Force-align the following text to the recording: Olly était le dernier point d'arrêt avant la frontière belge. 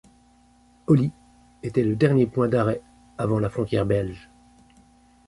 Olly 0.87 1.11
était 1.61 1.83
le 1.83 1.95
dernier 1.95 2.25
point 2.25 2.47
d'arrêt 2.47 2.81
avant 3.19 3.37
la 3.37 3.51
frontière 3.51 3.85
belge. 3.85 4.31